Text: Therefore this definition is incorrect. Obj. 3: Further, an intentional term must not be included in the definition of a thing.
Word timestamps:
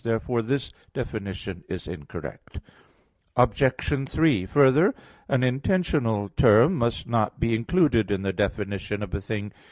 Therefore 0.03 0.41
this 0.41 0.71
definition 0.95 1.63
is 1.69 1.85
incorrect. 1.87 2.59
Obj. 3.37 4.09
3: 4.09 4.45
Further, 4.47 4.95
an 5.29 5.43
intentional 5.43 6.29
term 6.29 6.73
must 6.73 7.05
not 7.07 7.39
be 7.39 7.53
included 7.53 8.09
in 8.09 8.23
the 8.23 8.33
definition 8.33 9.03
of 9.03 9.13
a 9.13 9.21
thing. 9.21 9.51